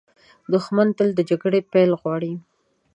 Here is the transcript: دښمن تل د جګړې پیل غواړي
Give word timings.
دښمن 0.53 0.87
تل 0.97 1.09
د 1.15 1.19
جګړې 1.29 1.59
پیل 1.71 1.91
غواړي 2.01 2.33